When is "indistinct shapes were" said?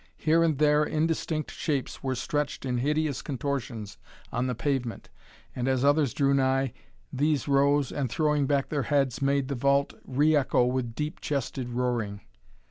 0.83-2.15